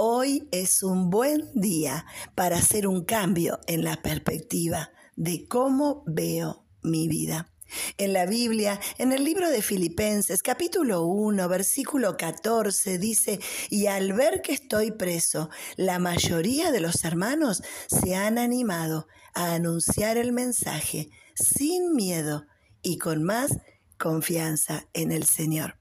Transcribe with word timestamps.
Hoy 0.00 0.48
es 0.52 0.84
un 0.84 1.10
buen 1.10 1.50
día 1.54 2.06
para 2.36 2.58
hacer 2.58 2.86
un 2.86 3.04
cambio 3.04 3.58
en 3.66 3.82
la 3.82 4.00
perspectiva 4.00 4.92
de 5.16 5.48
cómo 5.48 6.04
veo 6.06 6.64
mi 6.84 7.08
vida. 7.08 7.52
En 7.96 8.12
la 8.12 8.24
Biblia, 8.24 8.78
en 8.98 9.10
el 9.10 9.24
libro 9.24 9.50
de 9.50 9.60
Filipenses, 9.60 10.40
capítulo 10.40 11.02
1, 11.02 11.48
versículo 11.48 12.16
14, 12.16 12.98
dice, 12.98 13.40
y 13.70 13.86
al 13.86 14.12
ver 14.12 14.40
que 14.40 14.52
estoy 14.52 14.92
preso, 14.92 15.50
la 15.76 15.98
mayoría 15.98 16.70
de 16.70 16.78
los 16.78 17.02
hermanos 17.02 17.64
se 17.88 18.14
han 18.14 18.38
animado 18.38 19.08
a 19.34 19.54
anunciar 19.54 20.16
el 20.16 20.30
mensaje 20.30 21.10
sin 21.34 21.96
miedo 21.96 22.46
y 22.82 22.98
con 22.98 23.24
más 23.24 23.50
confianza 23.98 24.86
en 24.92 25.10
el 25.10 25.24
Señor. 25.24 25.74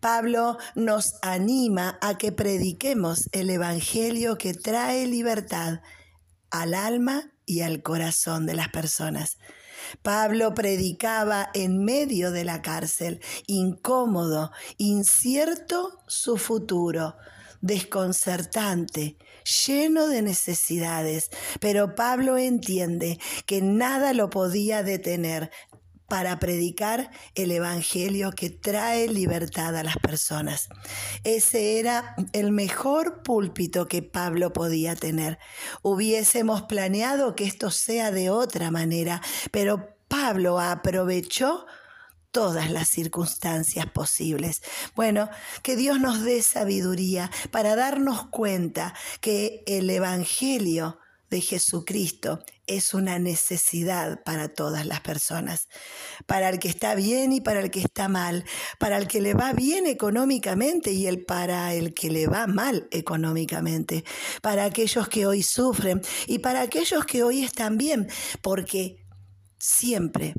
Pablo 0.00 0.58
nos 0.74 1.14
anima 1.22 1.98
a 2.00 2.18
que 2.18 2.32
prediquemos 2.32 3.28
el 3.32 3.50
Evangelio 3.50 4.38
que 4.38 4.54
trae 4.54 5.06
libertad 5.06 5.80
al 6.50 6.74
alma 6.74 7.32
y 7.46 7.62
al 7.62 7.82
corazón 7.82 8.46
de 8.46 8.54
las 8.54 8.68
personas. 8.68 9.38
Pablo 10.02 10.54
predicaba 10.54 11.50
en 11.54 11.84
medio 11.84 12.30
de 12.30 12.44
la 12.44 12.62
cárcel, 12.62 13.20
incómodo, 13.46 14.52
incierto 14.78 16.02
su 16.06 16.36
futuro, 16.36 17.16
desconcertante, 17.60 19.16
lleno 19.66 20.06
de 20.08 20.22
necesidades, 20.22 21.30
pero 21.60 21.94
Pablo 21.94 22.38
entiende 22.38 23.18
que 23.46 23.62
nada 23.62 24.12
lo 24.12 24.30
podía 24.30 24.82
detener 24.82 25.50
para 26.10 26.40
predicar 26.40 27.10
el 27.36 27.52
Evangelio 27.52 28.32
que 28.32 28.50
trae 28.50 29.08
libertad 29.08 29.76
a 29.76 29.84
las 29.84 29.96
personas. 29.96 30.68
Ese 31.22 31.78
era 31.78 32.16
el 32.32 32.50
mejor 32.50 33.22
púlpito 33.22 33.86
que 33.86 34.02
Pablo 34.02 34.52
podía 34.52 34.96
tener. 34.96 35.38
Hubiésemos 35.82 36.62
planeado 36.62 37.36
que 37.36 37.44
esto 37.44 37.70
sea 37.70 38.10
de 38.10 38.28
otra 38.28 38.72
manera, 38.72 39.22
pero 39.52 39.94
Pablo 40.08 40.58
aprovechó 40.58 41.64
todas 42.32 42.70
las 42.72 42.88
circunstancias 42.88 43.86
posibles. 43.86 44.62
Bueno, 44.96 45.28
que 45.62 45.76
Dios 45.76 46.00
nos 46.00 46.24
dé 46.24 46.42
sabiduría 46.42 47.30
para 47.52 47.76
darnos 47.76 48.26
cuenta 48.26 48.94
que 49.20 49.62
el 49.66 49.88
Evangelio 49.88 50.98
de 51.30 51.40
Jesucristo 51.40 52.44
es 52.66 52.92
una 52.92 53.18
necesidad 53.18 54.22
para 54.24 54.48
todas 54.48 54.84
las 54.84 55.00
personas, 55.00 55.68
para 56.26 56.48
el 56.48 56.58
que 56.58 56.68
está 56.68 56.94
bien 56.94 57.32
y 57.32 57.40
para 57.40 57.60
el 57.60 57.70
que 57.70 57.80
está 57.80 58.08
mal, 58.08 58.44
para 58.78 58.96
el 58.96 59.06
que 59.08 59.20
le 59.20 59.34
va 59.34 59.52
bien 59.52 59.86
económicamente 59.86 60.92
y 60.92 61.06
el 61.06 61.24
para 61.24 61.72
el 61.74 61.94
que 61.94 62.10
le 62.10 62.26
va 62.26 62.46
mal 62.46 62.88
económicamente, 62.90 64.04
para 64.42 64.64
aquellos 64.64 65.08
que 65.08 65.26
hoy 65.26 65.42
sufren 65.42 66.02
y 66.26 66.40
para 66.40 66.62
aquellos 66.62 67.04
que 67.06 67.22
hoy 67.22 67.44
están 67.44 67.78
bien, 67.78 68.08
porque 68.42 69.06
siempre 69.58 70.34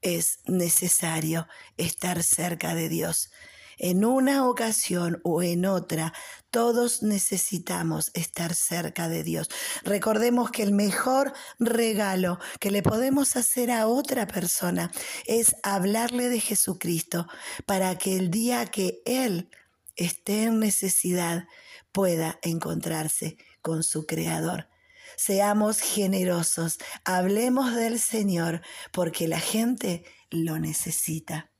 es 0.00 0.38
necesario 0.46 1.46
estar 1.76 2.22
cerca 2.22 2.74
de 2.74 2.88
Dios. 2.88 3.30
En 3.78 4.04
una 4.04 4.48
ocasión 4.48 5.20
o 5.22 5.42
en 5.42 5.66
otra, 5.66 6.14
todos 6.50 7.02
necesitamos 7.02 8.10
estar 8.14 8.54
cerca 8.54 9.08
de 9.08 9.22
Dios. 9.22 9.48
Recordemos 9.84 10.50
que 10.50 10.62
el 10.62 10.72
mejor 10.72 11.34
regalo 11.58 12.38
que 12.58 12.70
le 12.70 12.82
podemos 12.82 13.36
hacer 13.36 13.70
a 13.70 13.86
otra 13.86 14.26
persona 14.26 14.90
es 15.26 15.56
hablarle 15.62 16.30
de 16.30 16.40
Jesucristo 16.40 17.26
para 17.66 17.98
que 17.98 18.16
el 18.16 18.30
día 18.30 18.64
que 18.66 19.02
Él 19.04 19.50
esté 19.94 20.44
en 20.44 20.58
necesidad 20.58 21.46
pueda 21.92 22.38
encontrarse 22.42 23.36
con 23.60 23.82
su 23.82 24.06
Creador. 24.06 24.68
Seamos 25.16 25.80
generosos, 25.80 26.78
hablemos 27.04 27.74
del 27.74 27.98
Señor 27.98 28.62
porque 28.92 29.28
la 29.28 29.40
gente 29.40 30.04
lo 30.30 30.58
necesita. 30.58 31.50